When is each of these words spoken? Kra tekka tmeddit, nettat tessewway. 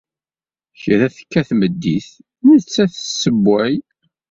Kra 0.81 1.05
tekka 1.15 1.41
tmeddit, 1.49 2.09
nettat 2.47 2.91
tessewway. 2.95 3.73